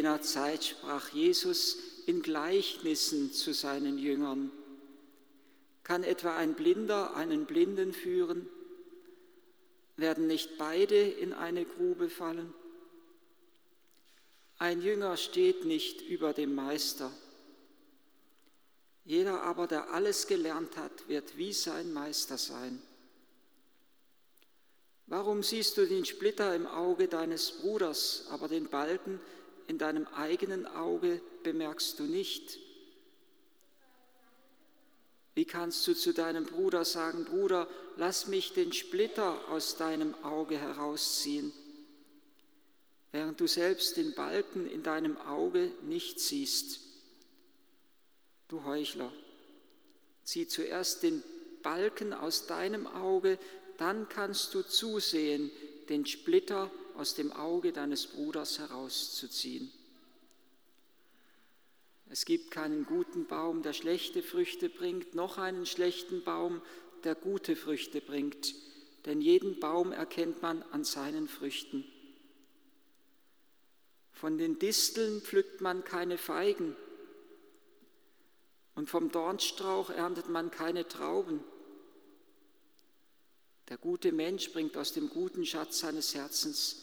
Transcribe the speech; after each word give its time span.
jener 0.00 0.22
Zeit 0.22 0.64
sprach 0.64 1.10
Jesus 1.10 1.76
in 2.06 2.22
Gleichnissen 2.22 3.34
zu 3.34 3.52
seinen 3.52 3.98
Jüngern. 3.98 4.50
Kann 5.82 6.04
etwa 6.04 6.34
ein 6.38 6.54
Blinder 6.54 7.14
einen 7.16 7.44
Blinden 7.44 7.92
führen? 7.92 8.48
Werden 9.96 10.26
nicht 10.26 10.56
beide 10.56 10.96
in 10.96 11.34
eine 11.34 11.66
Grube 11.66 12.08
fallen? 12.08 12.54
Ein 14.56 14.80
Jünger 14.80 15.18
steht 15.18 15.66
nicht 15.66 16.00
über 16.00 16.32
dem 16.32 16.54
Meister. 16.54 17.12
Jeder 19.04 19.42
aber, 19.42 19.66
der 19.66 19.90
alles 19.92 20.26
gelernt 20.26 20.78
hat, 20.78 21.08
wird 21.10 21.36
wie 21.36 21.52
sein 21.52 21.92
Meister 21.92 22.38
sein. 22.38 22.80
Warum 25.06 25.42
siehst 25.42 25.76
du 25.76 25.86
den 25.86 26.06
Splitter 26.06 26.54
im 26.54 26.66
Auge 26.66 27.06
deines 27.06 27.50
Bruders, 27.50 28.24
aber 28.30 28.48
den 28.48 28.68
Balken 28.68 29.20
in 29.70 29.78
deinem 29.78 30.08
eigenen 30.08 30.66
Auge 30.66 31.22
bemerkst 31.44 32.00
du 32.00 32.02
nicht? 32.02 32.58
Wie 35.36 35.44
kannst 35.44 35.86
du 35.86 35.94
zu 35.94 36.12
deinem 36.12 36.44
Bruder 36.44 36.84
sagen, 36.84 37.24
Bruder, 37.24 37.68
lass 37.96 38.26
mich 38.26 38.52
den 38.52 38.72
Splitter 38.72 39.38
aus 39.48 39.76
deinem 39.76 40.16
Auge 40.24 40.58
herausziehen, 40.58 41.52
während 43.12 43.38
du 43.38 43.46
selbst 43.46 43.96
den 43.96 44.12
Balken 44.12 44.68
in 44.68 44.82
deinem 44.82 45.16
Auge 45.18 45.70
nicht 45.82 46.18
siehst? 46.18 46.80
Du 48.48 48.64
Heuchler, 48.64 49.12
zieh 50.24 50.48
zuerst 50.48 51.04
den 51.04 51.22
Balken 51.62 52.12
aus 52.12 52.48
deinem 52.48 52.88
Auge, 52.88 53.38
dann 53.78 54.08
kannst 54.08 54.52
du 54.52 54.62
zusehen, 54.62 55.52
den 55.90 56.06
Splitter 56.06 56.70
aus 56.96 57.14
dem 57.14 57.32
Auge 57.32 57.72
deines 57.72 58.06
Bruders 58.06 58.58
herauszuziehen. 58.58 59.70
Es 62.08 62.24
gibt 62.24 62.50
keinen 62.50 62.86
guten 62.86 63.26
Baum, 63.26 63.62
der 63.62 63.72
schlechte 63.72 64.22
Früchte 64.22 64.68
bringt, 64.68 65.14
noch 65.14 65.38
einen 65.38 65.66
schlechten 65.66 66.24
Baum, 66.24 66.62
der 67.04 67.14
gute 67.14 67.56
Früchte 67.56 68.00
bringt. 68.00 68.54
Denn 69.06 69.20
jeden 69.20 69.60
Baum 69.60 69.92
erkennt 69.92 70.42
man 70.42 70.62
an 70.72 70.84
seinen 70.84 71.28
Früchten. 71.28 71.84
Von 74.12 74.38
den 74.38 74.58
Disteln 74.58 75.22
pflückt 75.22 75.60
man 75.60 75.84
keine 75.84 76.18
Feigen 76.18 76.76
und 78.74 78.90
vom 78.90 79.10
Dornstrauch 79.10 79.90
erntet 79.90 80.28
man 80.28 80.50
keine 80.50 80.86
Trauben. 80.86 81.40
Der 83.70 83.78
gute 83.78 84.10
Mensch 84.10 84.52
bringt 84.52 84.76
aus 84.76 84.92
dem 84.92 85.08
guten 85.08 85.46
Schatz 85.46 85.78
seines 85.78 86.14
Herzens 86.14 86.76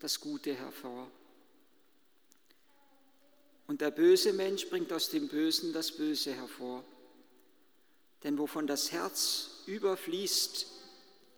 das 0.00 0.20
Gute 0.20 0.52
hervor. 0.52 1.08
Und 3.68 3.80
der 3.80 3.92
böse 3.92 4.32
Mensch 4.32 4.68
bringt 4.68 4.92
aus 4.92 5.08
dem 5.08 5.28
Bösen 5.28 5.72
das 5.72 5.92
Böse 5.92 6.34
hervor. 6.34 6.84
Denn 8.24 8.36
wovon 8.38 8.66
das 8.66 8.90
Herz 8.90 9.62
überfließt, 9.66 10.66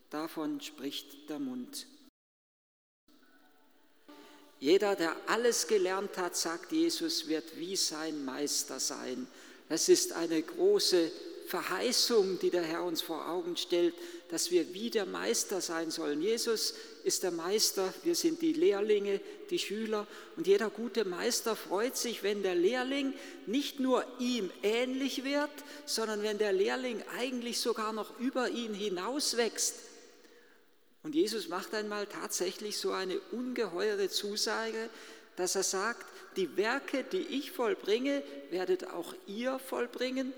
davon 0.08 0.62
spricht 0.62 1.28
der 1.28 1.39
Mund. 1.39 1.86
Jeder, 4.58 4.96
der 4.96 5.14
alles 5.28 5.66
gelernt 5.66 6.16
hat, 6.16 6.34
sagt 6.34 6.72
Jesus, 6.72 7.28
wird 7.28 7.58
wie 7.58 7.77
sein 7.77 8.24
Meister 8.24 8.80
sein. 8.80 9.27
Das 9.68 9.91
ist 9.91 10.12
eine 10.12 10.41
große 10.42 11.12
Verheißung, 11.46 12.38
die 12.38 12.50
der 12.50 12.62
Herr 12.62 12.84
uns 12.84 13.02
vor 13.02 13.28
Augen 13.28 13.56
stellt, 13.56 13.94
dass 14.30 14.50
wir 14.50 14.72
wie 14.72 14.90
der 14.90 15.06
Meister 15.06 15.60
sein 15.60 15.90
sollen. 15.90 16.22
Jesus 16.22 16.74
ist 17.04 17.22
der 17.22 17.30
Meister, 17.30 17.92
wir 18.02 18.14
sind 18.14 18.40
die 18.40 18.54
Lehrlinge, 18.54 19.20
die 19.50 19.58
Schüler 19.58 20.06
und 20.36 20.46
jeder 20.46 20.70
gute 20.70 21.04
Meister 21.04 21.54
freut 21.54 21.96
sich, 21.96 22.22
wenn 22.22 22.42
der 22.42 22.54
Lehrling 22.54 23.12
nicht 23.46 23.78
nur 23.78 24.04
ihm 24.18 24.50
ähnlich 24.62 25.24
wird, 25.24 25.50
sondern 25.84 26.22
wenn 26.22 26.38
der 26.38 26.52
Lehrling 26.52 27.02
eigentlich 27.16 27.60
sogar 27.60 27.92
noch 27.92 28.18
über 28.18 28.48
ihn 28.48 28.72
hinaus 28.72 29.36
wächst. 29.36 29.77
Und 31.02 31.14
Jesus 31.14 31.48
macht 31.48 31.74
einmal 31.74 32.06
tatsächlich 32.06 32.78
so 32.78 32.92
eine 32.92 33.20
ungeheure 33.33 34.08
Zusage, 34.08 34.88
dass 35.36 35.54
er 35.54 35.62
sagt, 35.62 36.06
die 36.36 36.56
Werke, 36.56 37.04
die 37.04 37.18
ich 37.20 37.52
vollbringe, 37.52 38.22
werdet 38.50 38.88
auch 38.88 39.14
ihr 39.27 39.58
vollbringen. 39.58 40.33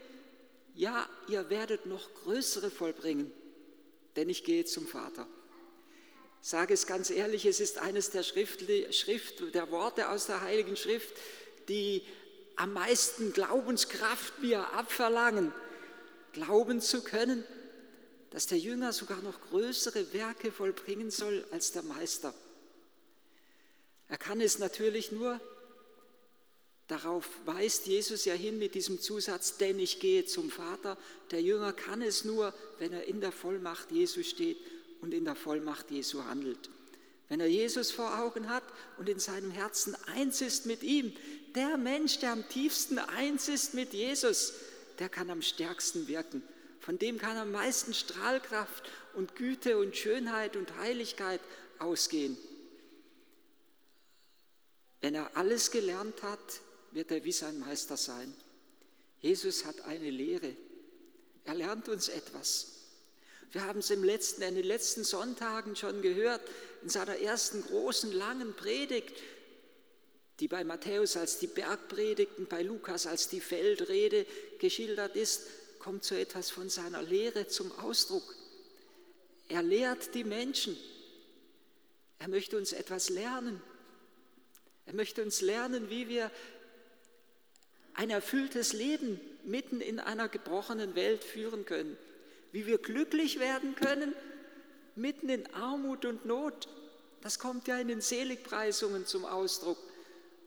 Ja, 0.76 1.08
ihr 1.26 1.48
werdet 1.48 1.86
noch 1.86 2.12
größere 2.12 2.70
vollbringen, 2.70 3.32
denn 4.14 4.28
ich 4.28 4.44
gehe 4.44 4.66
zum 4.66 4.86
Vater. 4.86 5.26
Sage 6.42 6.74
es 6.74 6.86
ganz 6.86 7.08
ehrlich, 7.08 7.46
es 7.46 7.60
ist 7.60 7.78
eines 7.78 8.10
der, 8.10 8.22
Schrift, 8.22 8.62
Schrift, 8.94 9.54
der 9.54 9.70
Worte 9.70 10.10
aus 10.10 10.26
der 10.26 10.42
Heiligen 10.42 10.76
Schrift, 10.76 11.14
die 11.70 12.02
am 12.56 12.74
meisten 12.74 13.32
Glaubenskraft 13.32 14.38
mir 14.40 14.70
abverlangen, 14.74 15.50
glauben 16.34 16.82
zu 16.82 17.02
können, 17.02 17.42
dass 18.28 18.46
der 18.46 18.58
Jünger 18.58 18.92
sogar 18.92 19.22
noch 19.22 19.40
größere 19.48 20.12
Werke 20.12 20.52
vollbringen 20.52 21.10
soll 21.10 21.46
als 21.52 21.72
der 21.72 21.84
Meister. 21.84 22.34
Er 24.08 24.18
kann 24.18 24.42
es 24.42 24.58
natürlich 24.58 25.10
nur, 25.10 25.40
darauf 26.88 27.28
weist 27.44 27.86
Jesus 27.86 28.24
ja 28.24 28.34
hin 28.34 28.58
mit 28.58 28.74
diesem 28.74 29.00
Zusatz, 29.00 29.56
denn 29.56 29.78
ich 29.78 30.00
gehe 30.00 30.24
zum 30.24 30.50
Vater. 30.50 30.96
Der 31.30 31.42
Jünger 31.42 31.72
kann 31.72 32.02
es 32.02 32.24
nur, 32.24 32.54
wenn 32.78 32.92
er 32.92 33.04
in 33.04 33.20
der 33.20 33.32
Vollmacht 33.32 33.90
Jesu 33.90 34.22
steht 34.22 34.58
und 35.00 35.12
in 35.12 35.24
der 35.24 35.36
Vollmacht 35.36 35.90
Jesu 35.90 36.24
handelt. 36.24 36.70
Wenn 37.28 37.40
er 37.40 37.48
Jesus 37.48 37.90
vor 37.90 38.20
Augen 38.20 38.48
hat 38.48 38.62
und 38.98 39.08
in 39.08 39.18
seinem 39.18 39.50
Herzen 39.50 39.96
eins 40.14 40.40
ist 40.40 40.66
mit 40.66 40.82
ihm, 40.82 41.12
der 41.56 41.76
Mensch, 41.76 42.18
der 42.18 42.32
am 42.32 42.48
tiefsten 42.48 42.98
eins 42.98 43.48
ist 43.48 43.74
mit 43.74 43.92
Jesus, 43.92 44.52
der 44.98 45.08
kann 45.08 45.30
am 45.30 45.42
stärksten 45.42 46.06
wirken. 46.06 46.42
Von 46.80 46.98
dem 46.98 47.18
kann 47.18 47.36
am 47.36 47.50
meisten 47.50 47.94
Strahlkraft 47.94 48.88
und 49.14 49.34
Güte 49.34 49.78
und 49.78 49.96
Schönheit 49.96 50.56
und 50.56 50.76
Heiligkeit 50.76 51.40
ausgehen. 51.80 52.36
Wenn 55.00 55.14
er 55.14 55.36
alles 55.36 55.72
gelernt 55.72 56.22
hat, 56.22 56.60
wird 56.96 57.10
er 57.10 57.22
wie 57.24 57.32
sein 57.32 57.58
Meister 57.58 57.98
sein. 57.98 58.34
Jesus 59.20 59.66
hat 59.66 59.82
eine 59.82 60.08
Lehre. 60.08 60.56
Er 61.44 61.54
lernt 61.54 61.90
uns 61.90 62.08
etwas. 62.08 62.72
Wir 63.52 63.64
haben 63.64 63.80
es 63.80 63.90
im 63.90 64.02
letzten, 64.02 64.40
in 64.40 64.54
den 64.54 64.64
letzten 64.64 65.04
Sonntagen 65.04 65.76
schon 65.76 66.00
gehört, 66.00 66.40
in 66.82 66.88
seiner 66.88 67.18
ersten 67.18 67.62
großen, 67.62 68.12
langen 68.12 68.56
Predigt, 68.56 69.14
die 70.40 70.48
bei 70.48 70.64
Matthäus 70.64 71.18
als 71.18 71.38
die 71.38 71.46
Bergpredigt 71.48 72.38
und 72.38 72.48
bei 72.48 72.62
Lukas 72.62 73.06
als 73.06 73.28
die 73.28 73.42
Feldrede 73.42 74.24
geschildert 74.58 75.16
ist, 75.16 75.42
kommt 75.78 76.02
so 76.02 76.14
etwas 76.14 76.50
von 76.50 76.70
seiner 76.70 77.02
Lehre 77.02 77.46
zum 77.46 77.72
Ausdruck. 77.78 78.34
Er 79.48 79.62
lehrt 79.62 80.14
die 80.14 80.24
Menschen. 80.24 80.78
Er 82.18 82.28
möchte 82.28 82.56
uns 82.56 82.72
etwas 82.72 83.10
lernen. 83.10 83.62
Er 84.86 84.94
möchte 84.94 85.22
uns 85.22 85.40
lernen, 85.42 85.90
wie 85.90 86.08
wir 86.08 86.30
ein 87.96 88.10
erfülltes 88.10 88.72
Leben 88.72 89.20
mitten 89.44 89.80
in 89.80 89.98
einer 89.98 90.28
gebrochenen 90.28 90.94
Welt 90.94 91.24
führen 91.24 91.64
können, 91.64 91.96
wie 92.52 92.66
wir 92.66 92.78
glücklich 92.78 93.40
werden 93.40 93.74
können 93.74 94.14
mitten 94.94 95.28
in 95.28 95.46
Armut 95.54 96.04
und 96.04 96.24
Not. 96.24 96.68
Das 97.20 97.38
kommt 97.38 97.68
ja 97.68 97.76
in 97.78 97.88
den 97.88 98.00
Seligpreisungen 98.00 99.04
zum 99.04 99.24
Ausdruck, 99.24 99.78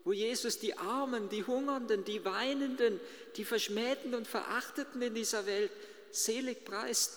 wo 0.05 0.11
Jesus 0.11 0.57
die 0.57 0.77
Armen, 0.77 1.29
die 1.29 1.43
Hungernden, 1.43 2.03
die 2.03 2.25
Weinenden, 2.25 2.99
die 3.35 3.45
Verschmähten 3.45 4.15
und 4.15 4.27
Verachteten 4.27 5.01
in 5.01 5.13
dieser 5.13 5.45
Welt 5.45 5.71
selig 6.11 6.65
preist. 6.65 7.13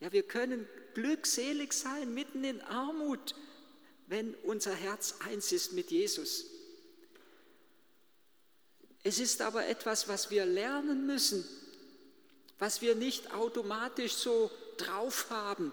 Ja, 0.00 0.12
wir 0.12 0.22
können 0.22 0.66
glückselig 0.94 1.72
sein 1.72 2.14
mitten 2.14 2.44
in 2.44 2.60
Armut 2.62 3.34
wenn 4.08 4.34
unser 4.36 4.74
Herz 4.74 5.16
eins 5.28 5.52
ist 5.52 5.74
mit 5.74 5.90
Jesus. 5.90 6.46
Es 9.08 9.18
ist 9.18 9.40
aber 9.40 9.66
etwas, 9.66 10.06
was 10.06 10.30
wir 10.30 10.44
lernen 10.44 11.06
müssen, 11.06 11.42
was 12.58 12.82
wir 12.82 12.94
nicht 12.94 13.32
automatisch 13.32 14.12
so 14.12 14.50
drauf 14.76 15.30
haben. 15.30 15.72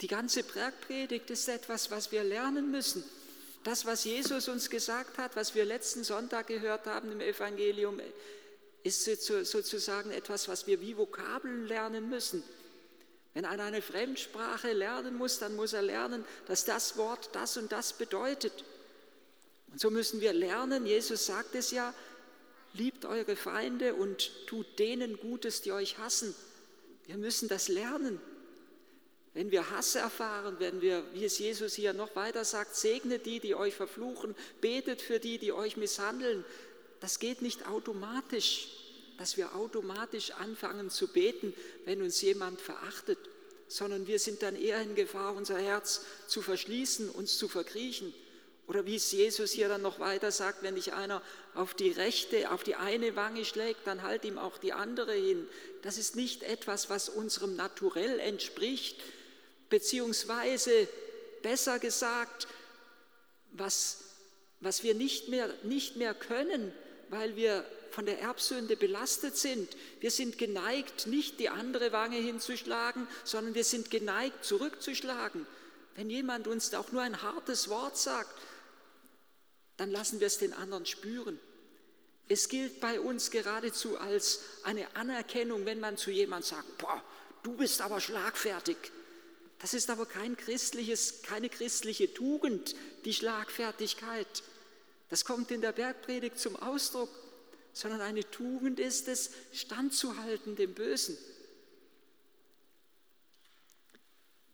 Die 0.00 0.06
ganze 0.06 0.42
Bergpredigt 0.42 1.28
ist 1.28 1.46
etwas, 1.46 1.90
was 1.90 2.12
wir 2.12 2.24
lernen 2.24 2.70
müssen. 2.70 3.04
Das, 3.64 3.84
was 3.84 4.04
Jesus 4.04 4.48
uns 4.48 4.70
gesagt 4.70 5.18
hat, 5.18 5.36
was 5.36 5.54
wir 5.54 5.66
letzten 5.66 6.04
Sonntag 6.04 6.46
gehört 6.46 6.86
haben 6.86 7.12
im 7.12 7.20
Evangelium, 7.20 8.00
ist 8.82 9.04
sozusagen 9.04 10.10
etwas, 10.10 10.48
was 10.48 10.66
wir 10.66 10.80
wie 10.80 10.96
Vokabeln 10.96 11.66
lernen 11.66 12.08
müssen. 12.08 12.42
Wenn 13.34 13.44
einer 13.44 13.64
eine 13.64 13.82
Fremdsprache 13.82 14.72
lernen 14.72 15.18
muss, 15.18 15.38
dann 15.38 15.54
muss 15.54 15.74
er 15.74 15.82
lernen, 15.82 16.24
dass 16.46 16.64
das 16.64 16.96
Wort 16.96 17.28
das 17.34 17.58
und 17.58 17.72
das 17.72 17.92
bedeutet. 17.92 18.64
Und 19.76 19.80
so 19.80 19.90
müssen 19.90 20.22
wir 20.22 20.32
lernen, 20.32 20.86
Jesus 20.86 21.26
sagt 21.26 21.54
es 21.54 21.70
ja, 21.70 21.92
liebt 22.72 23.04
eure 23.04 23.36
Feinde 23.36 23.94
und 23.94 24.30
tut 24.46 24.78
denen 24.78 25.18
Gutes, 25.18 25.60
die 25.60 25.70
euch 25.70 25.98
hassen. 25.98 26.34
Wir 27.04 27.18
müssen 27.18 27.46
das 27.46 27.68
lernen. 27.68 28.18
wenn 29.34 29.50
wir 29.50 29.68
Hass 29.68 29.94
erfahren, 29.94 30.56
wenn 30.60 30.80
wir, 30.80 31.04
wie 31.12 31.26
es 31.26 31.38
Jesus 31.38 31.74
hier 31.74 31.92
noch 31.92 32.16
weiter 32.16 32.42
sagt, 32.46 32.74
segnet 32.74 33.26
die, 33.26 33.38
die 33.38 33.54
euch 33.54 33.74
verfluchen, 33.74 34.34
betet 34.62 35.02
für 35.02 35.20
die, 35.20 35.36
die 35.36 35.52
euch 35.52 35.76
misshandeln, 35.76 36.42
das 37.00 37.18
geht 37.18 37.42
nicht 37.42 37.68
automatisch, 37.68 38.68
dass 39.18 39.36
wir 39.36 39.54
automatisch 39.54 40.30
anfangen 40.30 40.88
zu 40.88 41.08
beten, 41.08 41.52
wenn 41.84 42.00
uns 42.00 42.22
jemand 42.22 42.62
verachtet, 42.62 43.18
sondern 43.68 44.06
wir 44.06 44.20
sind 44.20 44.40
dann 44.40 44.56
eher 44.56 44.80
in 44.80 44.94
Gefahr, 44.94 45.36
unser 45.36 45.58
Herz 45.58 46.00
zu 46.28 46.40
verschließen, 46.40 47.10
uns 47.10 47.36
zu 47.36 47.46
verkriechen. 47.46 48.14
Oder 48.68 48.84
wie 48.84 48.96
es 48.96 49.12
Jesus 49.12 49.52
hier 49.52 49.68
dann 49.68 49.82
noch 49.82 50.00
weiter 50.00 50.32
sagt, 50.32 50.62
wenn 50.62 50.74
dich 50.74 50.92
einer 50.92 51.22
auf 51.54 51.74
die 51.74 51.90
rechte, 51.90 52.50
auf 52.50 52.64
die 52.64 52.74
eine 52.74 53.14
Wange 53.14 53.44
schlägt, 53.44 53.86
dann 53.86 54.02
halt 54.02 54.24
ihm 54.24 54.38
auch 54.38 54.58
die 54.58 54.72
andere 54.72 55.12
hin. 55.12 55.46
Das 55.82 55.98
ist 55.98 56.16
nicht 56.16 56.42
etwas, 56.42 56.90
was 56.90 57.08
unserem 57.08 57.54
Naturell 57.54 58.18
entspricht, 58.18 59.00
beziehungsweise 59.70 60.88
besser 61.42 61.78
gesagt, 61.78 62.48
was, 63.52 63.98
was 64.60 64.82
wir 64.82 64.94
nicht 64.94 65.28
mehr, 65.28 65.48
nicht 65.62 65.96
mehr 65.96 66.12
können, 66.12 66.72
weil 67.08 67.36
wir 67.36 67.64
von 67.92 68.04
der 68.04 68.20
Erbsünde 68.20 68.76
belastet 68.76 69.36
sind. 69.36 69.76
Wir 70.00 70.10
sind 70.10 70.38
geneigt, 70.38 71.06
nicht 71.06 71.38
die 71.38 71.48
andere 71.48 71.92
Wange 71.92 72.16
hinzuschlagen, 72.16 73.06
sondern 73.22 73.54
wir 73.54 73.64
sind 73.64 73.90
geneigt, 73.90 74.44
zurückzuschlagen. 74.44 75.46
Wenn 75.94 76.10
jemand 76.10 76.48
uns 76.48 76.74
auch 76.74 76.92
nur 76.92 77.02
ein 77.02 77.22
hartes 77.22 77.70
Wort 77.70 77.96
sagt, 77.96 78.38
dann 79.76 79.90
lassen 79.90 80.20
wir 80.20 80.26
es 80.26 80.38
den 80.38 80.52
anderen 80.52 80.86
spüren. 80.86 81.38
Es 82.28 82.48
gilt 82.48 82.80
bei 82.80 82.98
uns 82.98 83.30
geradezu 83.30 83.98
als 83.98 84.40
eine 84.64 84.96
Anerkennung, 84.96 85.64
wenn 85.64 85.80
man 85.80 85.96
zu 85.96 86.10
jemandem 86.10 86.48
sagt, 86.50 86.78
boah, 86.78 87.02
du 87.42 87.56
bist 87.56 87.80
aber 87.80 88.00
schlagfertig. 88.00 88.76
Das 89.58 89.74
ist 89.74 89.90
aber 89.90 90.06
kein 90.06 90.36
christliches, 90.36 91.22
keine 91.22 91.48
christliche 91.48 92.12
Tugend, 92.12 92.74
die 93.04 93.14
Schlagfertigkeit. 93.14 94.42
Das 95.08 95.24
kommt 95.24 95.50
in 95.50 95.60
der 95.60 95.72
Bergpredigt 95.72 96.38
zum 96.38 96.56
Ausdruck, 96.56 97.10
sondern 97.72 98.00
eine 98.00 98.28
Tugend 98.30 98.80
ist 98.80 99.06
es, 99.06 99.30
standzuhalten 99.52 100.56
dem 100.56 100.74
Bösen. 100.74 101.16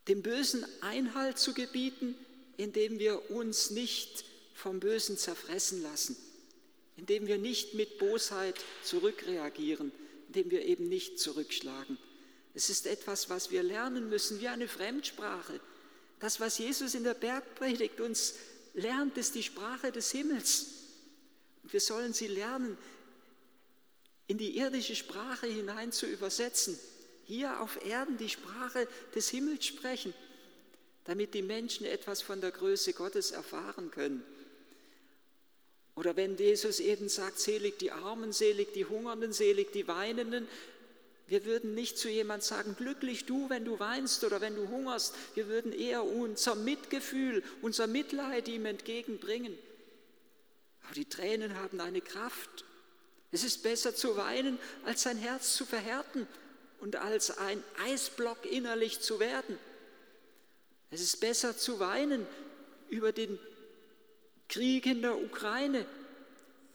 Dem 0.09 0.23
Bösen 0.23 0.67
Einhalt 0.83 1.39
zu 1.39 1.55
gebieten, 1.55 2.17
indem 2.57 2.99
wir 2.99 3.31
uns 3.31 3.71
nicht 3.71 4.25
vom 4.55 4.81
Bösen 4.81 5.17
zerfressen 5.17 5.83
lassen, 5.83 6.17
indem 6.97 7.27
wir 7.27 7.39
nicht 7.39 7.75
mit 7.75 7.99
Bosheit 7.99 8.61
zurückreagieren, 8.85 9.93
indem 10.29 10.51
wir 10.51 10.65
eben 10.65 10.89
nicht 10.89 11.19
zurückschlagen. 11.19 11.99
Es 12.55 12.71
ist 12.71 12.87
etwas, 12.87 13.31
was 13.31 13.51
wir 13.51 13.63
lernen 13.63 14.09
müssen, 14.09 14.41
wie 14.41 14.49
eine 14.49 14.69
Fremdsprache. 14.69 15.61
Das, 16.21 16.39
was 16.39 16.59
Jesus 16.59 16.95
in 16.95 17.05
der 17.05 17.15
Bergpredigt 17.15 18.01
uns 18.01 18.35
lernt, 18.75 19.17
ist 19.17 19.35
die 19.35 19.43
Sprache 19.43 19.91
des 19.91 20.13
Himmels. 20.13 20.67
Und 21.63 21.73
wir 21.73 21.81
sollen 21.81 22.13
sie 22.13 22.29
lernen, 22.29 22.77
in 24.27 24.39
die 24.39 24.57
irdische 24.57 24.97
Sprache 24.97 25.47
hinein 25.47 25.93
zu 25.93 26.07
übersetzen. 26.07 26.79
Hier 27.25 27.61
auf 27.61 27.85
Erden 27.85 28.19
die 28.19 28.29
Sprache 28.29 28.89
des 29.15 29.29
Himmels 29.31 29.67
sprechen, 29.67 30.15
damit 31.05 31.35
die 31.35 31.43
Menschen 31.43 31.87
etwas 31.87 32.23
von 32.23 32.41
der 32.41 32.51
Größe 32.51 32.93
Gottes 32.93 33.31
erfahren 33.31 33.91
können. 33.91 34.23
Oder 35.95 36.17
wenn 36.17 36.37
Jesus 36.37 36.81
eben 36.81 37.09
sagt, 37.09 37.39
selig 37.39 37.79
die 37.79 37.93
Armen, 37.93 38.33
selig 38.33 38.73
die 38.73 38.87
Hungernden, 38.87 39.33
selig 39.33 39.73
die 39.73 39.87
Weinenden, 39.89 40.49
wir 41.33 41.47
würden 41.47 41.75
nicht 41.75 41.97
zu 41.97 42.11
jemand 42.11 42.43
sagen, 42.43 42.77
glücklich 42.77 43.25
du, 43.25 43.49
wenn 43.49 43.65
du 43.65 43.79
weinst 43.79 44.23
oder 44.25 44.43
wenn 44.43 44.55
du 44.55 44.69
hungerst. 44.69 45.15
Wir 45.35 45.49
würden 45.49 45.73
eher 45.73 46.05
unser 46.05 46.55
Mitgefühl, 46.55 47.43
unser 47.63 47.87
Mitleid 47.87 48.49
ihm 48.49 48.67
entgegenbringen. 48.67 49.57
Aber 50.85 50.95
die 50.95 51.09
Tränen 51.09 51.55
haben 51.57 51.81
eine 51.81 52.03
Kraft. 52.03 52.67
Es 53.31 53.45
ist 53.45 53.63
besser 53.63 53.95
zu 53.95 54.17
weinen, 54.17 54.59
als 54.85 55.05
sein 55.05 55.17
Herz 55.17 55.55
zu 55.55 55.65
verhärten 55.65 56.27
und 56.81 56.97
als 56.97 57.39
ein 57.39 57.65
Eisblock 57.83 58.45
innerlich 58.45 59.01
zu 59.01 59.19
werden. 59.19 59.57
Es 60.91 61.01
ist 61.01 61.21
besser 61.21 61.57
zu 61.57 61.81
weinen 61.81 62.27
über 62.91 63.13
den 63.13 63.39
Krieg 64.53 64.85
in 64.85 65.01
der 65.01 65.17
Ukraine, 65.17 65.87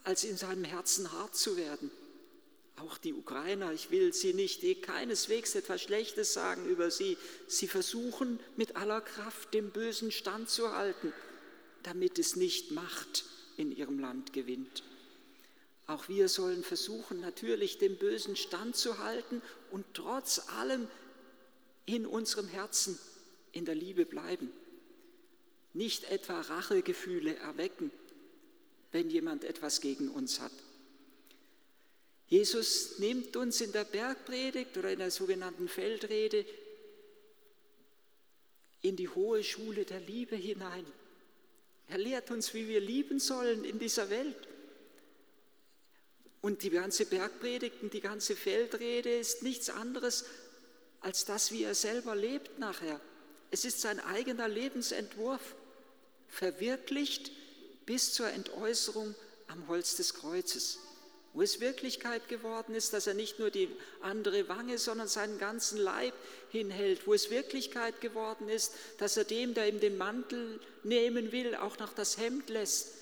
als 0.04 0.24
in 0.24 0.36
seinem 0.36 0.64
Herzen 0.64 1.12
hart 1.12 1.36
zu 1.36 1.58
werden. 1.58 1.92
Auch 2.78 2.98
die 2.98 3.14
Ukrainer, 3.14 3.72
ich 3.72 3.92
will 3.92 4.14
sie 4.14 4.34
nicht 4.34 4.64
eh 4.64 4.74
keineswegs 4.74 5.54
etwas 5.54 5.84
Schlechtes 5.84 6.34
sagen 6.34 6.66
über 6.66 6.90
sie, 6.90 7.20
sie 7.46 7.68
versuchen 7.68 8.40
mit 8.56 8.78
aller 8.78 9.02
Kraft 9.02 9.54
dem 9.54 9.70
Bösen 9.70 10.12
standzuhalten, 10.12 11.14
damit 11.84 12.18
es 12.18 12.36
nicht 12.36 12.72
Macht 12.72 13.26
in 13.58 13.72
ihrem 13.72 14.00
Land 14.00 14.34
gewinnt. 14.34 14.82
Auch 15.86 16.10
wir 16.10 16.30
sollen 16.30 16.64
versuchen, 16.64 17.22
natürlich 17.22 17.78
dem 17.78 17.96
Bösen 17.98 18.36
standzuhalten 18.36 19.44
und 19.70 19.86
trotz 19.94 20.50
allem 20.58 20.88
in 21.86 22.08
unserem 22.08 22.48
Herzen 22.48 22.98
in 23.52 23.66
der 23.66 23.76
Liebe 23.76 24.06
bleiben 24.06 24.52
nicht 25.78 26.06
etwa 26.06 26.42
Rachegefühle 26.42 27.36
erwecken, 27.36 27.92
wenn 28.92 29.10
jemand 29.10 29.44
etwas 29.44 29.80
gegen 29.80 30.10
uns 30.10 30.40
hat. 30.40 30.52
Jesus 32.28 33.00
nimmt 33.00 33.38
uns 33.38 33.62
in 33.62 33.72
der 33.72 33.86
Bergpredigt 33.86 34.76
oder 34.78 34.92
in 34.92 35.00
der 35.00 35.12
sogenannten 35.12 35.70
Feldrede 35.70 36.46
in 38.82 38.96
die 38.96 39.08
hohe 39.08 39.44
Schule 39.44 39.86
der 39.86 40.00
Liebe 40.00 40.36
hinein. 40.36 40.86
Er 41.88 41.98
lehrt 42.00 42.32
uns, 42.32 42.54
wie 42.54 42.68
wir 42.68 42.82
lieben 42.82 43.20
sollen 43.20 43.64
in 43.64 43.80
dieser 43.80 44.10
Welt. 44.10 44.48
Und 46.42 46.64
die 46.64 46.70
ganze 46.70 47.06
Bergpredigt 47.06 47.82
und 47.82 47.94
die 47.94 48.02
ganze 48.02 48.36
Feldrede 48.36 49.18
ist 49.18 49.44
nichts 49.44 49.70
anderes 49.70 50.26
als 51.02 51.26
das, 51.26 51.52
wie 51.52 51.64
er 51.64 51.76
selber 51.76 52.16
lebt 52.16 52.60
nachher. 52.60 53.00
Es 53.52 53.64
ist 53.64 53.80
sein 53.80 54.00
eigener 54.00 54.48
Lebensentwurf 54.48 55.56
verwirklicht 56.30 57.32
bis 57.86 58.14
zur 58.14 58.30
Entäußerung 58.30 59.16
am 59.48 59.68
Holz 59.68 59.96
des 59.96 60.14
Kreuzes, 60.14 60.80
wo 61.34 61.42
es 61.42 61.60
Wirklichkeit 61.60 62.28
geworden 62.28 62.76
ist, 62.76 62.94
dass 62.94 63.08
er 63.08 63.14
nicht 63.14 63.40
nur 63.40 63.50
die 63.50 63.70
andere 64.02 64.50
Wange, 64.50 64.78
sondern 64.78 65.08
seinen 65.08 65.38
ganzen 65.38 65.78
Leib 65.78 66.14
hinhält, 66.50 67.08
wo 67.08 67.14
es 67.14 67.30
Wirklichkeit 67.30 68.02
geworden 68.02 68.50
ist, 68.50 68.74
dass 68.98 69.18
er 69.18 69.24
dem, 69.24 69.54
der 69.54 69.70
ihm 69.70 69.80
den 69.80 69.98
Mantel 69.98 70.60
nehmen 70.84 71.32
will, 71.32 71.56
auch 71.56 71.78
noch 71.80 71.94
das 71.94 72.18
Hemd 72.18 72.50
lässt, 72.50 72.94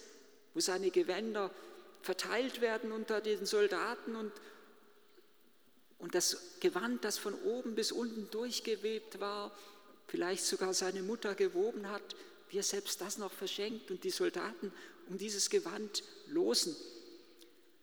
wo 0.54 0.60
seine 0.60 0.92
Gewänder 0.92 1.52
verteilt 2.02 2.62
werden 2.62 2.92
unter 2.92 3.22
den 3.22 3.46
Soldaten 3.46 4.16
und, 4.16 4.32
und 5.98 6.14
das 6.14 6.60
Gewand, 6.60 7.04
das 7.04 7.18
von 7.18 7.34
oben 7.34 7.74
bis 7.74 7.92
unten 7.92 8.30
durchgewebt 8.30 9.20
war, 9.20 9.52
vielleicht 10.08 10.46
sogar 10.46 10.74
seine 10.74 11.02
Mutter 11.02 11.34
gewoben 11.34 11.90
hat, 11.90 12.04
wie 12.56 12.60
er 12.60 12.64
selbst 12.64 13.02
das 13.02 13.18
noch 13.18 13.34
verschenkt 13.34 13.92
und 13.92 14.06
die 14.06 14.10
Soldaten 14.10 14.72
um 15.10 15.18
dieses 15.18 15.50
Gewand 15.50 16.04
losen. 16.28 16.74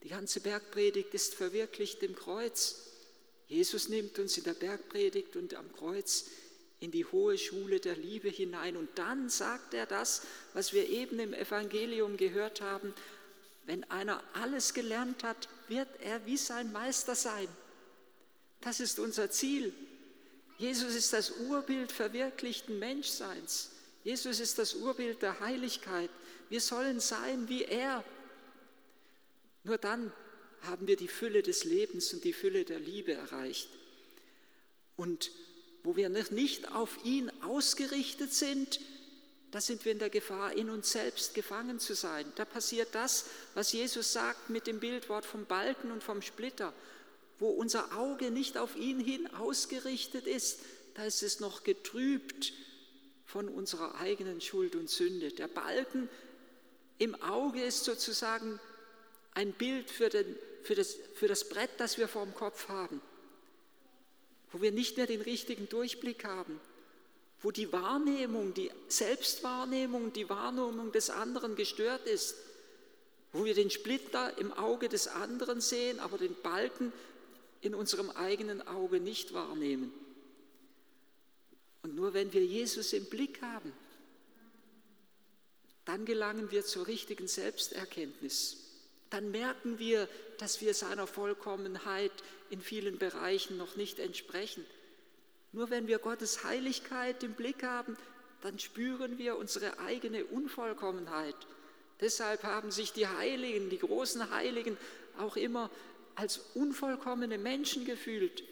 Die 0.03 0.09
ganze 0.09 0.41
Bergpredigt 0.41 1.13
ist 1.13 1.35
verwirklicht 1.35 2.03
im 2.03 2.17
Kreuz. 2.17 2.77
Jesus 3.49 3.91
nimmt 3.91 4.19
uns 4.19 4.39
in 4.39 4.45
der 4.45 4.55
Bergpredigt 4.55 5.37
und 5.37 5.53
am 5.53 5.71
Kreuz 5.75 6.25
in 6.81 6.91
die 6.91 7.05
hohe 7.05 7.37
Schule 7.37 7.81
der 7.81 7.97
Liebe 7.97 8.31
hinein. 8.31 8.79
Und 8.79 8.89
dann 8.95 9.29
sagt 9.29 9.75
er 9.75 9.85
das, 9.85 10.23
was 10.55 10.73
wir 10.73 10.89
eben 10.89 11.19
im 11.19 11.35
Evangelium 11.35 12.17
gehört 12.17 12.63
haben. 12.63 12.95
Wenn 13.67 13.85
einer 13.91 14.25
alles 14.33 14.73
gelernt 14.73 15.23
hat, 15.23 15.51
wird 15.69 15.89
er 16.01 16.25
wie 16.25 16.39
sein 16.39 16.73
Meister 16.73 17.15
sein. 17.15 17.49
Das 18.63 18.81
ist 18.81 18.99
unser 18.99 19.31
Ziel. 19.31 19.75
Jesus 20.57 20.95
ist 20.95 21.13
das 21.13 21.31
Urbild 21.31 21.93
verwirklichten 21.93 22.79
Menschseins. 22.79 23.72
Jesus 24.05 24.41
ist 24.41 24.59
das 24.59 24.75
Urbild 24.75 25.23
der 25.23 25.41
Heiligkeit. 25.41 26.11
Wir 26.49 26.61
sollen 26.61 27.01
sein 27.01 27.49
wie 27.49 27.65
er. 27.65 28.05
Nur 29.65 29.79
dann 29.79 30.13
haben 30.63 30.87
wir 30.87 30.97
die 30.97 31.09
Fülle 31.09 31.43
des 31.43 31.65
Lebens 31.65 32.13
und 32.13 32.25
die 32.25 32.33
Fülle 32.33 32.65
der 32.65 32.81
Liebe 32.81 33.13
erreicht. 33.13 33.69
Und 34.97 35.31
wo 35.85 35.97
wir 35.97 36.09
nicht 36.09 36.73
auf 36.73 37.05
ihn 37.05 37.31
ausgerichtet 37.43 38.33
sind, 38.33 38.81
da 39.51 39.61
sind 39.61 39.85
wir 39.85 39.93
in 39.93 39.99
der 39.99 40.11
Gefahr, 40.11 40.53
in 40.55 40.71
uns 40.71 40.93
selbst 40.93 41.35
gefangen 41.35 41.79
zu 41.79 41.95
sein. 41.95 42.25
Da 42.37 42.45
passiert 42.45 42.89
das, 42.93 43.27
was 43.55 43.73
Jesus 43.73 44.13
sagt 44.13 44.49
mit 44.49 44.67
dem 44.67 44.81
Bildwort 44.81 45.27
vom 45.27 45.45
Balken 45.45 45.91
und 45.91 46.03
vom 46.03 46.23
Splitter. 46.23 46.73
Wo 47.39 47.49
unser 47.49 47.97
Auge 47.99 48.31
nicht 48.31 48.57
auf 48.57 48.77
ihn 48.77 48.99
hin 48.99 49.27
ausgerichtet 49.35 50.27
ist, 50.27 50.61
da 50.95 51.05
ist 51.05 51.23
es 51.23 51.41
noch 51.41 51.65
getrübt 51.65 52.53
von 53.25 53.49
unserer 53.49 53.97
eigenen 53.97 54.41
Schuld 54.41 54.75
und 54.75 54.91
Sünde. 54.91 55.31
Der 55.33 55.49
Balken 55.49 56.09
im 56.99 57.21
Auge 57.23 57.63
ist 57.63 57.85
sozusagen 57.85 58.61
ein 59.35 59.53
Bild 59.53 59.91
für, 59.91 60.09
den, 60.09 60.37
für, 60.63 60.75
das, 60.75 60.97
für 61.15 61.29
das 61.29 61.49
Brett, 61.49 61.71
das 61.79 61.99
wir 61.99 62.09
vor 62.09 62.25
dem 62.25 62.35
Kopf 62.35 62.69
haben, 62.69 63.01
wo 64.53 64.61
wir 64.61 64.73
nicht 64.73 64.97
mehr 64.97 65.07
den 65.07 65.23
richtigen 65.23 65.69
Durchblick 65.69 66.25
haben, 66.25 66.61
wo 67.41 67.51
die 67.51 67.73
Wahrnehmung, 67.73 68.55
die 68.55 68.71
Selbstwahrnehmung, 68.89 70.13
die 70.13 70.29
Wahrnehmung 70.29 70.93
des 70.93 71.11
anderen 71.11 71.57
gestört 71.57 72.07
ist, 72.07 72.37
wo 73.33 73.45
wir 73.45 73.55
den 73.55 73.71
Splitter 73.71 74.37
im 74.39 74.53
Auge 74.53 74.89
des 74.89 75.09
anderen 75.09 75.61
sehen, 75.61 75.99
aber 75.99 76.19
den 76.19 76.35
Balken 76.43 76.93
in 77.63 77.75
unserem 77.75 78.11
eigenen 78.11 78.67
Auge 78.67 79.01
nicht 79.01 79.33
wahrnehmen. 79.33 79.93
Und 81.83 81.97
nur 81.97 82.15
wenn 82.15 82.33
wir 82.33 82.45
Jesus 82.45 82.93
im 82.93 83.05
Blick 83.07 83.43
haben, 83.43 83.73
dann 85.85 86.05
gelangen 86.05 86.51
wir 86.51 86.65
zur 86.65 86.87
richtigen 86.87 87.27
Selbsterkenntnis. 87.27 88.59
Dann 89.11 89.31
merken 89.31 89.79
wir, 89.79 90.09
dass 90.39 90.61
wir 90.61 90.75
seiner 90.75 91.07
Vollkommenheit 91.07 92.13
in 92.51 92.61
vielen 92.61 92.99
Bereichen 92.99 93.57
noch 93.57 93.77
nicht 93.77 93.99
entsprechen. 93.99 94.65
Nur 95.53 95.71
wenn 95.71 95.87
wir 95.87 95.99
Gottes 95.99 96.45
Heiligkeit 96.45 97.23
im 97.23 97.35
Blick 97.35 97.63
haben, 97.63 97.97
dann 98.43 98.59
spüren 98.59 99.19
wir 99.19 99.37
unsere 99.37 99.79
eigene 99.81 100.25
Unvollkommenheit. 100.25 101.37
Deshalb 102.01 102.43
haben 102.43 102.71
sich 102.71 102.93
die 102.93 103.07
Heiligen, 103.07 103.71
die 103.71 103.79
großen 103.79 104.31
Heiligen, 104.31 104.77
auch 105.19 105.37
immer 105.37 105.71
als 106.15 106.39
unvollkommene 106.55 107.39
Menschen 107.39 107.85
gefühlt. 107.85 108.43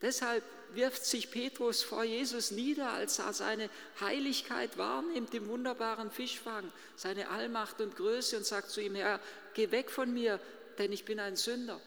Deshalb 0.00 0.44
wirft 0.74 1.04
sich 1.04 1.30
Petrus 1.30 1.82
vor 1.82 2.04
Jesus 2.04 2.50
nieder, 2.50 2.92
als 2.92 3.18
er 3.18 3.32
seine 3.32 3.70
Heiligkeit 4.00 4.76
wahrnimmt 4.78 5.34
im 5.34 5.48
wunderbaren 5.48 6.10
Fischfang, 6.10 6.70
seine 6.96 7.28
Allmacht 7.28 7.80
und 7.80 7.96
Größe 7.96 8.36
und 8.36 8.46
sagt 8.46 8.70
zu 8.70 8.80
ihm, 8.80 8.94
Herr, 8.94 9.20
geh 9.54 9.70
weg 9.70 9.90
von 9.90 10.12
mir, 10.12 10.40
denn 10.78 10.92
ich 10.92 11.04
bin 11.04 11.20
ein 11.20 11.36
Sünder. 11.36 11.80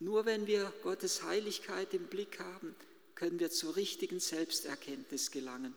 Nur 0.00 0.26
wenn 0.26 0.46
wir 0.46 0.72
Gottes 0.82 1.24
Heiligkeit 1.24 1.92
im 1.94 2.06
Blick 2.06 2.38
haben, 2.38 2.74
können 3.14 3.40
wir 3.40 3.50
zur 3.50 3.76
richtigen 3.76 4.20
Selbsterkenntnis 4.20 5.30
gelangen. 5.30 5.74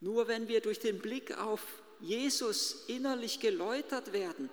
Nur 0.00 0.26
wenn 0.26 0.48
wir 0.48 0.60
durch 0.60 0.80
den 0.80 0.98
Blick 0.98 1.38
auf 1.38 1.62
Jesus 2.00 2.84
innerlich 2.88 3.40
geläutert 3.40 4.12
werden 4.12 4.50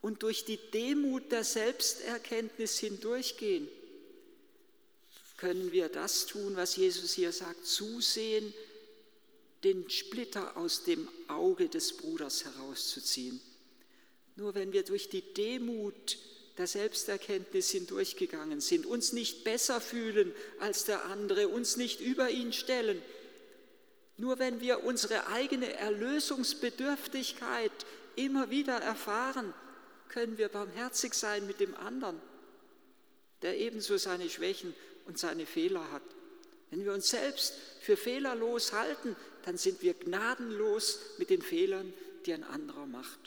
und 0.00 0.22
durch 0.22 0.44
die 0.44 0.58
Demut 0.72 1.32
der 1.32 1.44
Selbsterkenntnis 1.44 2.78
hindurchgehen, 2.78 3.68
können 5.36 5.72
wir 5.72 5.88
das 5.88 6.26
tun, 6.26 6.56
was 6.56 6.76
Jesus 6.76 7.14
hier 7.14 7.32
sagt, 7.32 7.64
zusehen, 7.64 8.52
den 9.64 9.90
Splitter 9.90 10.56
aus 10.56 10.84
dem 10.84 11.08
Auge 11.28 11.68
des 11.68 11.96
Bruders 11.96 12.44
herauszuziehen. 12.44 13.40
Nur 14.36 14.54
wenn 14.54 14.72
wir 14.72 14.84
durch 14.84 15.08
die 15.08 15.22
Demut 15.34 16.18
der 16.58 16.66
Selbsterkenntnis 16.66 17.70
hindurchgegangen 17.70 18.60
sind, 18.60 18.84
uns 18.86 19.12
nicht 19.12 19.44
besser 19.44 19.80
fühlen 19.80 20.32
als 20.60 20.84
der 20.84 21.04
andere, 21.06 21.48
uns 21.48 21.76
nicht 21.76 22.00
über 22.00 22.30
ihn 22.30 22.52
stellen. 22.52 23.00
Nur 24.16 24.40
wenn 24.40 24.60
wir 24.60 24.84
unsere 24.84 25.28
eigene 25.28 25.72
Erlösungsbedürftigkeit 25.72 27.70
immer 28.16 28.50
wieder 28.50 28.76
erfahren, 28.76 29.54
können 30.08 30.38
wir 30.38 30.48
barmherzig 30.48 31.14
sein 31.14 31.46
mit 31.46 31.60
dem 31.60 31.74
anderen, 31.76 32.20
der 33.42 33.58
ebenso 33.58 33.96
seine 33.96 34.28
Schwächen 34.28 34.74
und 35.06 35.18
seine 35.18 35.46
Fehler 35.46 35.90
hat. 35.92 36.02
Wenn 36.70 36.84
wir 36.84 36.92
uns 36.92 37.08
selbst 37.08 37.54
für 37.80 37.96
fehlerlos 37.96 38.72
halten, 38.72 39.16
dann 39.44 39.56
sind 39.56 39.82
wir 39.82 39.94
gnadenlos 39.94 40.98
mit 41.18 41.30
den 41.30 41.40
Fehlern, 41.40 41.92
die 42.26 42.34
ein 42.34 42.44
anderer 42.44 42.86
macht. 42.86 43.18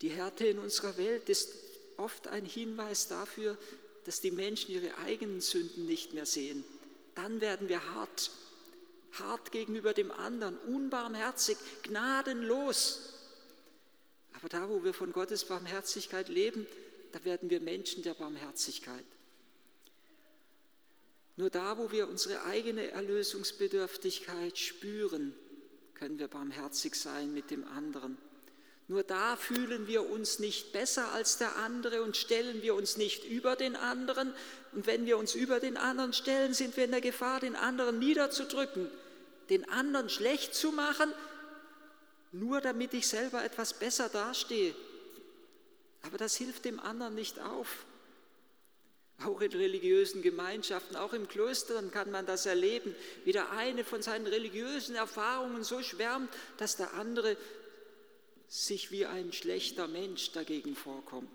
Die 0.00 0.08
Härte 0.08 0.46
in 0.46 0.58
unserer 0.58 0.96
Welt 0.96 1.28
ist 1.28 1.50
oft 1.96 2.28
ein 2.28 2.44
Hinweis 2.44 3.08
dafür, 3.08 3.56
dass 4.04 4.20
die 4.20 4.30
Menschen 4.30 4.72
ihre 4.72 4.96
eigenen 4.98 5.40
Sünden 5.40 5.86
nicht 5.86 6.12
mehr 6.14 6.26
sehen. 6.26 6.64
Dann 7.14 7.40
werden 7.40 7.68
wir 7.68 7.94
hart, 7.94 8.30
hart 9.12 9.52
gegenüber 9.52 9.94
dem 9.94 10.10
anderen, 10.10 10.58
unbarmherzig, 10.58 11.56
gnadenlos. 11.82 13.13
Aber 14.44 14.50
da, 14.50 14.68
wo 14.68 14.84
wir 14.84 14.92
von 14.92 15.10
Gottes 15.10 15.46
Barmherzigkeit 15.46 16.28
leben, 16.28 16.66
da 17.12 17.24
werden 17.24 17.48
wir 17.48 17.62
Menschen 17.62 18.02
der 18.02 18.12
Barmherzigkeit. 18.12 19.06
Nur 21.36 21.48
da, 21.48 21.78
wo 21.78 21.90
wir 21.90 22.06
unsere 22.08 22.44
eigene 22.44 22.90
Erlösungsbedürftigkeit 22.90 24.58
spüren, 24.58 25.34
können 25.94 26.18
wir 26.18 26.28
barmherzig 26.28 26.94
sein 26.94 27.32
mit 27.32 27.50
dem 27.50 27.66
anderen. 27.66 28.18
Nur 28.86 29.02
da 29.02 29.36
fühlen 29.36 29.86
wir 29.86 30.10
uns 30.10 30.40
nicht 30.40 30.74
besser 30.74 31.12
als 31.12 31.38
der 31.38 31.56
andere 31.56 32.02
und 32.02 32.14
stellen 32.14 32.60
wir 32.60 32.74
uns 32.74 32.98
nicht 32.98 33.24
über 33.24 33.56
den 33.56 33.76
anderen. 33.76 34.34
Und 34.72 34.86
wenn 34.86 35.06
wir 35.06 35.16
uns 35.16 35.34
über 35.34 35.58
den 35.58 35.78
anderen 35.78 36.12
stellen, 36.12 36.52
sind 36.52 36.76
wir 36.76 36.84
in 36.84 36.90
der 36.90 37.00
Gefahr, 37.00 37.40
den 37.40 37.56
anderen 37.56 37.98
niederzudrücken, 37.98 38.90
den 39.48 39.66
anderen 39.70 40.10
schlecht 40.10 40.54
zu 40.54 40.70
machen, 40.70 41.10
nur 42.34 42.60
damit 42.60 42.94
ich 42.94 43.06
selber 43.06 43.44
etwas 43.44 43.74
besser 43.74 44.08
dastehe. 44.08 44.74
Aber 46.02 46.18
das 46.18 46.34
hilft 46.34 46.64
dem 46.64 46.80
anderen 46.80 47.14
nicht 47.14 47.38
auf. 47.38 47.86
Auch 49.24 49.40
in 49.40 49.52
religiösen 49.52 50.20
Gemeinschaften, 50.20 50.96
auch 50.96 51.12
im 51.12 51.28
Klöstern 51.28 51.92
kann 51.92 52.10
man 52.10 52.26
das 52.26 52.46
erleben, 52.46 52.94
wie 53.24 53.30
der 53.30 53.52
eine 53.52 53.84
von 53.84 54.02
seinen 54.02 54.26
religiösen 54.26 54.96
Erfahrungen 54.96 55.62
so 55.62 55.80
schwärmt, 55.82 56.28
dass 56.58 56.76
der 56.76 56.94
andere 56.94 57.36
sich 58.48 58.90
wie 58.90 59.06
ein 59.06 59.32
schlechter 59.32 59.86
Mensch 59.86 60.32
dagegen 60.32 60.74
vorkommt. 60.74 61.30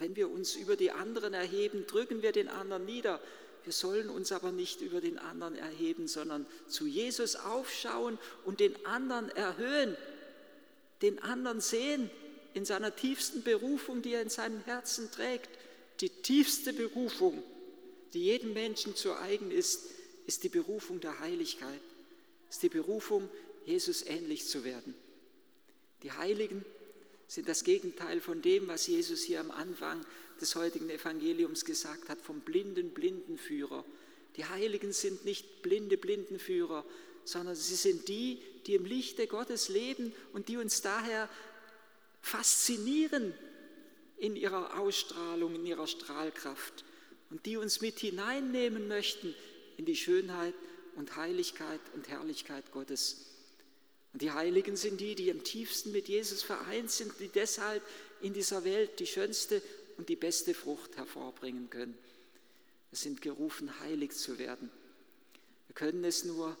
Wenn 0.00 0.16
wir 0.16 0.28
uns 0.28 0.56
über 0.56 0.74
die 0.74 0.90
anderen 0.90 1.32
erheben, 1.32 1.86
drücken 1.86 2.22
wir 2.22 2.32
den 2.32 2.48
anderen 2.48 2.84
nieder. 2.84 3.20
Wir 3.62 3.72
sollen 3.72 4.10
uns 4.10 4.32
aber 4.32 4.50
nicht 4.50 4.80
über 4.80 5.00
den 5.00 5.18
anderen 5.18 5.54
erheben, 5.54 6.08
sondern 6.08 6.44
zu 6.66 6.86
Jesus 6.86 7.36
aufschauen 7.36 8.18
und 8.44 8.58
den 8.58 8.84
anderen 8.84 9.30
erhöhen, 9.30 9.96
den 11.04 11.18
anderen 11.20 11.60
sehen 11.60 12.10
in 12.54 12.64
seiner 12.64 12.94
tiefsten 12.96 13.42
Berufung, 13.42 14.00
die 14.02 14.14
er 14.14 14.22
in 14.22 14.30
seinem 14.30 14.60
Herzen 14.64 15.10
trägt. 15.10 15.50
Die 16.00 16.08
tiefste 16.08 16.72
Berufung, 16.72 17.42
die 18.14 18.24
jedem 18.24 18.54
Menschen 18.54 18.96
zu 18.96 19.14
eigen 19.14 19.50
ist, 19.50 19.82
ist 20.26 20.42
die 20.44 20.48
Berufung 20.48 21.00
der 21.00 21.20
Heiligkeit, 21.20 21.80
ist 22.48 22.62
die 22.62 22.68
Berufung, 22.68 23.28
Jesus 23.66 24.02
ähnlich 24.02 24.46
zu 24.46 24.64
werden. 24.64 24.94
Die 26.02 26.12
Heiligen 26.12 26.64
sind 27.28 27.48
das 27.48 27.64
Gegenteil 27.64 28.20
von 28.20 28.42
dem, 28.42 28.68
was 28.68 28.86
Jesus 28.86 29.22
hier 29.22 29.40
am 29.40 29.50
Anfang 29.50 30.04
des 30.40 30.54
heutigen 30.54 30.90
Evangeliums 30.90 31.64
gesagt 31.64 32.08
hat, 32.08 32.20
vom 32.20 32.40
blinden 32.40 32.90
Blindenführer. 32.90 33.84
Die 34.36 34.44
Heiligen 34.44 34.92
sind 34.92 35.24
nicht 35.24 35.62
blinde 35.62 35.96
Blindenführer, 35.96 36.84
sondern 37.24 37.54
sie 37.54 37.76
sind 37.76 38.08
die, 38.08 38.42
die 38.66 38.74
im 38.74 38.84
Lichte 38.84 39.26
Gottes 39.26 39.68
leben 39.68 40.12
und 40.32 40.48
die 40.48 40.56
uns 40.56 40.82
daher 40.82 41.28
faszinieren 42.22 43.34
in 44.16 44.36
ihrer 44.36 44.78
Ausstrahlung, 44.78 45.54
in 45.54 45.66
ihrer 45.66 45.86
Strahlkraft 45.86 46.84
und 47.30 47.44
die 47.46 47.56
uns 47.56 47.80
mit 47.80 47.98
hineinnehmen 47.98 48.88
möchten 48.88 49.34
in 49.76 49.84
die 49.84 49.96
Schönheit 49.96 50.54
und 50.96 51.16
Heiligkeit 51.16 51.80
und 51.94 52.08
Herrlichkeit 52.08 52.70
Gottes. 52.72 53.26
Und 54.12 54.22
die 54.22 54.30
Heiligen 54.30 54.76
sind 54.76 55.00
die, 55.00 55.16
die 55.16 55.30
am 55.30 55.42
tiefsten 55.42 55.90
mit 55.90 56.08
Jesus 56.08 56.42
vereint 56.42 56.90
sind, 56.90 57.12
die 57.18 57.28
deshalb 57.28 57.82
in 58.20 58.32
dieser 58.32 58.64
Welt 58.64 59.00
die 59.00 59.06
schönste 59.06 59.60
und 59.96 60.08
die 60.08 60.16
beste 60.16 60.54
Frucht 60.54 60.96
hervorbringen 60.96 61.68
können. 61.68 61.98
Wir 62.90 62.98
sind 62.98 63.20
gerufen, 63.22 63.80
heilig 63.80 64.12
zu 64.12 64.38
werden. 64.38 64.70
Wir 65.66 65.74
können 65.74 66.04
es 66.04 66.24
nur 66.24 66.56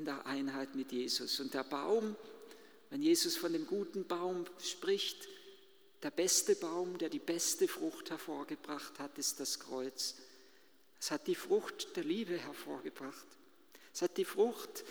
in 0.00 0.06
der 0.06 0.26
Einheit 0.26 0.74
mit 0.74 0.92
Jesus. 0.92 1.38
Und 1.40 1.54
der 1.54 1.64
Baum, 1.64 2.16
wenn 2.88 3.02
Jesus 3.02 3.36
von 3.36 3.52
dem 3.52 3.66
guten 3.66 4.06
Baum 4.06 4.46
spricht, 4.58 5.28
der 6.02 6.10
beste 6.10 6.56
Baum, 6.56 6.98
der 6.98 7.10
die 7.10 7.18
beste 7.18 7.68
Frucht 7.68 8.10
hervorgebracht 8.10 8.98
hat, 8.98 9.18
ist 9.18 9.38
das 9.38 9.60
Kreuz. 9.60 10.16
Es 10.98 11.10
hat 11.10 11.26
die 11.26 11.34
Frucht 11.34 11.96
der 11.96 12.04
Liebe 12.04 12.36
hervorgebracht. 12.36 13.26
Es 13.92 14.02
hat 14.02 14.16
die 14.16 14.24
Frucht 14.24 14.84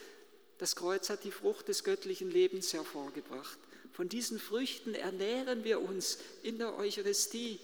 das 0.60 0.75
Kreuz 0.75 1.10
hat 1.10 1.24
die 1.24 1.32
Frucht 1.32 1.70
des 1.70 1.86
göttlichen 1.86 2.30
Lebens 2.30 2.74
hervorgebracht. 2.74 3.58
Von 3.94 4.10
diesen 4.10 4.39
Früchten 4.39 4.94
ernähren 4.94 5.63
wir 5.63 5.80
uns 5.80 6.20
in 6.44 6.58
der 6.58 6.78
Eucharistie. 6.78 7.60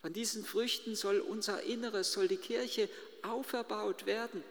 Von 0.00 0.14
diesen 0.14 0.42
Früchten 0.42 0.96
soll 0.96 1.20
unser 1.20 1.62
Inneres, 1.62 2.12
soll 2.12 2.26
die 2.26 2.38
Kirche 2.38 2.88
auferbaut 3.20 4.06
werden. 4.06 4.42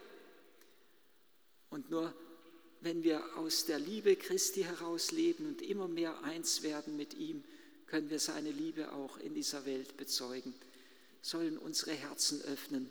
Und 1.70 1.90
nur 1.90 2.14
wenn 2.82 3.04
wir 3.04 3.38
aus 3.38 3.66
der 3.66 3.80
Liebe 3.80 4.16
Christi 4.16 4.64
heraus 4.64 5.12
leben 5.12 5.48
und 5.48 5.62
immer 5.62 5.88
mehr 5.88 6.24
eins 6.24 6.64
werden 6.64 6.96
mit 6.96 7.14
ihm, 7.16 7.44
können 7.88 8.10
wir 8.10 8.20
seine 8.20 8.52
Liebe 8.52 8.92
auch 8.94 9.18
in 9.18 9.34
dieser 9.34 9.66
Welt 9.66 9.98
bezeugen, 9.98 10.54
sollen 11.22 11.58
unsere 11.58 11.92
Herzen 11.92 12.42
öffnen, 12.44 12.90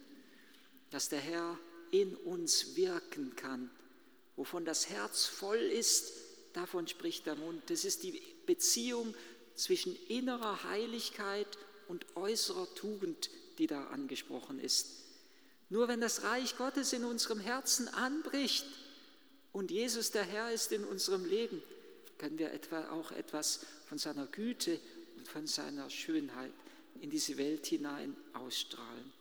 dass 0.91 1.09
der 1.09 1.21
Herr 1.21 1.59
in 1.91 2.15
uns 2.17 2.77
wirken 2.77 3.35
kann 3.37 3.71
Wovon 4.39 4.65
das 4.65 4.89
Herz 4.89 5.27
voll 5.27 5.59
ist, 5.59 6.13
davon 6.53 6.87
spricht 6.87 7.27
der 7.27 7.35
Mund. 7.35 7.61
Das 7.71 7.85
ist 7.85 8.05
die 8.05 8.23
Beziehung 8.47 9.13
zwischen 9.57 9.97
innerer 10.07 10.63
Heiligkeit 10.63 11.59
und 11.89 12.07
äußerer 12.15 12.73
Tugend, 12.77 13.31
die 13.59 13.67
da 13.67 13.89
angesprochen 13.89 14.61
ist. 14.61 15.08
Nur 15.71 15.89
wenn 15.89 16.01
das 16.01 16.23
Reich 16.23 16.57
Gottes 16.57 16.93
in 16.93 17.05
unserem 17.05 17.41
Herzen 17.41 17.89
anbricht 17.89 18.67
und 19.53 19.71
Jesus 19.71 20.11
der 20.11 20.25
Herr 20.25 20.51
ist 20.51 20.73
in 20.73 20.85
unserem 20.85 21.25
Leben, 21.25 21.63
können 22.17 22.39
wir 22.39 22.53
etwa 22.53 22.91
auch 22.91 23.13
etwas 23.13 23.61
von 23.87 23.99
seiner 23.99 24.27
Güte 24.27 24.81
und 25.17 25.29
von 25.29 25.47
seiner 25.47 25.91
Schönheit 25.91 26.53
in 27.01 27.11
diese 27.11 27.37
Welt 27.37 27.67
hinein 27.67 28.17
ausstrahlen. 28.33 29.18